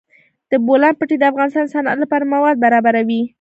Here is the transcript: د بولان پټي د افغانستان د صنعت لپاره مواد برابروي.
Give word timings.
د 0.51 0.53
بولان 0.65 0.93
پټي 0.99 1.15
د 1.19 1.23
افغانستان 1.31 1.63
د 1.65 1.69
صنعت 1.73 1.97
لپاره 2.03 2.29
مواد 2.33 2.55
برابروي. 2.65 3.21